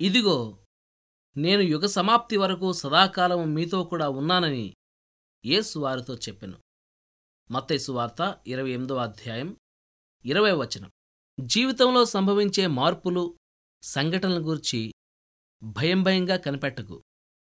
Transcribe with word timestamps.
ఇదిగో 0.00 0.58
నేను 1.36 1.60
యుగ 1.60 1.86
సమాప్తి 1.86 2.36
వరకు 2.36 2.72
సదాకాలం 2.72 3.54
మీతో 3.54 3.84
కూడా 3.84 4.08
ఉన్నానని 4.08 4.74
యేసు 5.46 5.78
వారితో 5.78 6.14
చెప్పెను. 6.14 6.58
మత్తైసు 7.50 7.92
వార్త 7.92 8.40
ఇరవై 8.46 8.70
ఎనిమిదవ 8.70 8.96
అధ్యాయం 8.96 9.56
ఇరవై 10.24 10.52
వచనం. 10.52 10.90
జీవితంలో 11.40 12.04
సంభవించే 12.04 12.66
మార్పులు 12.66 13.36
సంఘటనల 13.82 14.38
గురించి 14.38 14.92
భయం 15.62 16.02
భయంగా 16.02 16.36
కనిపెట్టకు. 16.36 17.02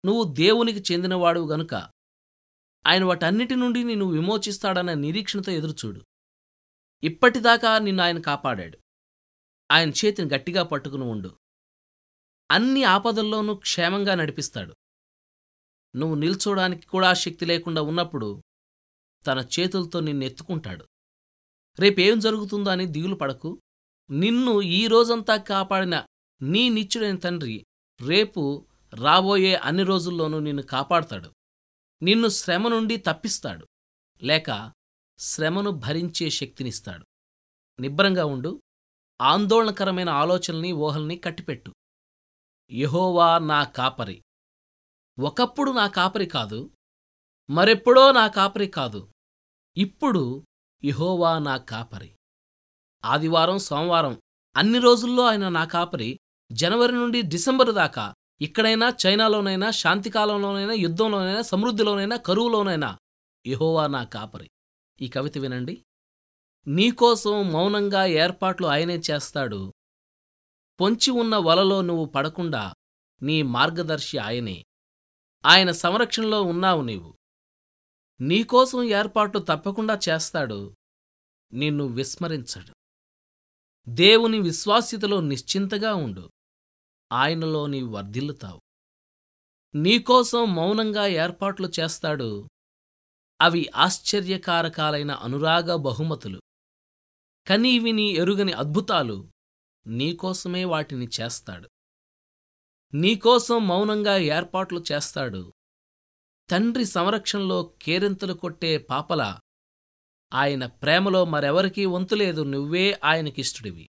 నువ్వు 0.06 0.34
దేవునికి 0.34 0.92
చెందినవాడు 0.92 1.48
గనుక 1.48 1.74
ఆయన 2.86 3.04
వాటన్నిటి 3.04 3.56
నుండి 3.56 3.84
నిన్ను 3.84 4.06
విమోచిస్తాడన్న 4.06 4.94
నిరీక్షణతో 4.94 5.52
ఎదురుచూడు. 5.52 6.00
ఇప్పటిదాకా 7.02 7.78
నిన్ను 7.78 8.02
ఆయన 8.02 8.20
కాపాడాడు. 8.20 8.78
ఆయన 9.70 9.90
చేతిని 9.90 10.34
గట్టిగా 10.34 10.62
పట్టుకుని 10.62 11.04
ఉండు. 11.04 11.36
అన్ని 12.52 12.84
ఆపదల్లోనూ 12.84 13.54
క్షేమంగా 13.54 14.14
నడిపిస్తాడు. 14.14 14.76
నువ్వు 15.96 16.14
నిల్చోడానికి 16.14 16.86
కూడా 16.86 17.14
శక్తి 17.14 17.46
లేకుండా 17.46 17.82
ఉన్నప్పుడు 17.82 18.42
తన 19.26 19.46
చేతులతో 19.60 20.00
నిన్నెత్తుకుంటాడు 20.00 20.86
రేపేం 21.78 22.18
జరుగుతుందో 22.18 22.70
అని 22.70 22.86
దిగులు 22.86 23.14
పడకు. 23.14 23.62
నిన్ను 24.10 24.62
ఈ 24.62 24.86
రోజంతా 24.86 25.36
కాపాడిన 25.36 26.06
నీ 26.42 26.68
నిత్యుడైన 26.68 27.18
తండ్రి 27.18 27.66
రేపు 28.00 28.66
రాబోయే 28.94 29.54
అన్ని 29.54 29.82
రోజుల్లోనూ 29.82 30.38
నిన్ను 30.38 30.62
కాపాడతాడు. 30.62 31.30
నిన్ను 32.02 32.28
శ్రమ 32.28 32.68
నుండి 32.68 32.96
తప్పిస్తాడు. 32.96 33.68
లేక 34.22 34.72
శ్రమను 35.18 35.70
భరించే 35.70 36.30
శక్తినిస్తాడు. 36.30 37.06
నిబ్బరంగా 37.80 38.24
ఉండు. 38.24 38.62
ఆందోళనకరమైన 39.20 40.08
ఆలోచనల్ని 40.08 40.72
ఊహల్ని 40.72 41.16
కట్టిపెట్టు. 41.18 41.74
యహోవా 42.74 43.38
నా 43.38 43.64
కాపరి. 43.64 44.22
ఒకప్పుడు 45.18 45.70
నా 45.72 45.86
కాపరి 45.86 46.26
కాదు 46.26 46.70
మరెప్పుడో 47.50 48.12
నా 48.12 48.28
కాపరి 48.28 48.66
కాదు 48.66 49.12
ఇప్పుడు 49.76 50.46
యహోవా 50.84 51.38
నా 51.38 51.56
కాపరి. 51.56 52.16
ఆదివారం 53.04 53.58
సోమవారం 53.58 54.20
అన్ని 54.56 54.78
రోజుల్లో 54.78 55.22
ఆయన 55.26 55.48
నా 55.48 55.64
కాపరి. 55.64 56.20
జనవరి 56.52 56.92
నుండి 56.92 57.22
డిసెంబర్ 57.22 57.72
దాకా 57.72 58.14
ఇక్కడైనా 58.40 58.96
చైనాలోనైనా 59.06 59.70
శాంతికాలంలోనైనా 59.70 60.72
యుద్ధంలోనైనా 60.72 61.42
సమృద్ధిలోనైనా 61.42 62.16
కరువులోనైనా 62.16 62.98
యహోవా 63.46 63.86
నా 63.86 64.04
కాపరి. 64.04 64.50
ఈ 65.00 65.08
కవిత 65.08 65.38
వినండి. 65.38 65.84
నీకోసం 66.66 67.52
మౌనంగా 67.52 68.06
ఏర్పాట్లు 68.06 68.66
ఆయనే 68.66 68.96
చేస్తాడు 69.10 69.72
పొంచి 70.82 71.10
ఉన్న 71.10 71.36
వలలో 71.36 71.82
నువ్వు 71.82 72.04
పడకుండా 72.04 72.74
నీ 73.22 73.42
మార్గదర్శి 73.42 74.18
ఆయనే. 74.18 74.64
ఆయన 75.46 75.70
సంరక్షణలో 75.70 76.42
ఉన్నావు 76.42 76.82
నీవు. 76.82 77.14
నీకోసం 78.20 78.82
ఏర్పాట్లు 78.82 79.40
తప్పకుండా 79.40 79.98
చేస్తాడు. 80.08 80.76
నిన్ను 81.52 81.84
విస్మరించడు. 81.84 82.74
దేవుని 83.88 84.40
విశ్వాస్యతలో 84.40 85.20
నిశ్చింతగా 85.20 85.94
ఉండు. 85.94 86.30
ఆయనలో 87.12 87.66
నీవు 87.66 87.88
వర్ధిల్లుతావు. 87.88 88.60
నీకోసం 89.74 90.54
మౌనంగా 90.54 91.06
ఏర్పాట్లు 91.06 91.72
చేస్తాడు. 91.80 92.48
అవి 93.40 93.70
ఆశ్చర్యకారకాలైన 93.76 95.10
అనురాగ 95.10 95.74
బహుమతులు. 95.74 96.40
కనీవిని 97.46 98.02
ఎరుగని 98.02 98.52
అద్భుతాలు 98.52 99.31
నీకోసమే 99.86 100.64
వాటిని 100.64 101.08
చేస్తాడు. 101.20 101.68
నీకోసం 102.94 103.68
మౌనంగా 103.68 104.16
ఏర్పాట్లు 104.16 104.84
చేస్తాడు. 104.92 105.52
తండ్రి 106.50 106.84
సంరక్షణలో 106.84 107.74
కేరింతలు 107.82 108.32
కొట్టే 108.32 108.78
పాపల 108.78 109.38
ఆయన 110.32 110.66
ప్రేమలో 110.66 111.24
మరెవరికీ 111.24 111.86
వంతులేదు 111.86 112.42
నువ్వే 112.42 113.00
ఆయనకిష్టుడివి. 113.04 113.88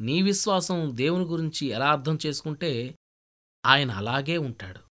నీ 0.00 0.22
విశ్వాసం 0.22 0.90
దేవుని 0.94 1.24
గురించి 1.24 1.66
ఎలా 1.66 1.92
అర్థం 1.92 2.18
చేసుకుంటే 2.26 2.98
ఆయన 3.66 3.90
అలాగే 3.90 4.38
ఉంటాడు. 4.38 4.85